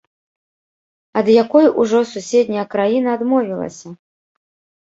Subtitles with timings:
[1.19, 3.87] Ад якой ужо суседняя краіна адмовілася?